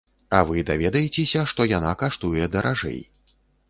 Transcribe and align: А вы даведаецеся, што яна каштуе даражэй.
А 0.37 0.39
вы 0.51 0.63
даведаецеся, 0.69 1.45
што 1.53 1.69
яна 1.77 1.95
каштуе 2.03 2.53
даражэй. 2.59 2.99